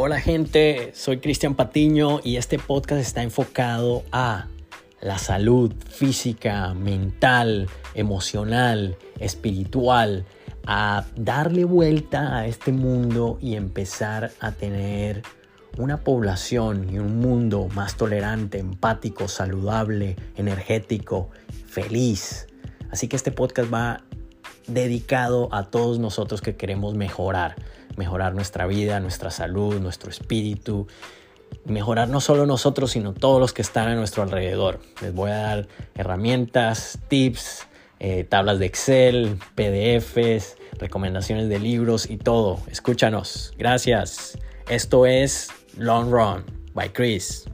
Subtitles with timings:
[0.00, 4.46] Hola gente, soy Cristian Patiño y este podcast está enfocado a
[5.00, 10.24] la salud física, mental, emocional, espiritual,
[10.64, 15.22] a darle vuelta a este mundo y empezar a tener
[15.78, 21.30] una población y un mundo más tolerante, empático, saludable, energético,
[21.66, 22.46] feliz.
[22.92, 24.04] Así que este podcast va
[24.68, 27.56] dedicado a todos nosotros que queremos mejorar,
[27.96, 30.86] mejorar nuestra vida, nuestra salud, nuestro espíritu,
[31.64, 34.80] mejorar no solo nosotros, sino todos los que están a nuestro alrededor.
[35.02, 37.66] Les voy a dar herramientas, tips,
[38.00, 42.60] eh, tablas de Excel, PDFs, recomendaciones de libros y todo.
[42.68, 43.52] Escúchanos.
[43.58, 44.38] Gracias.
[44.68, 47.46] Esto es Long Run by Chris.